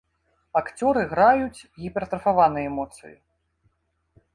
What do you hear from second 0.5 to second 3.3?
Акцёры граюць гіпертрафаваныя эмоцыі.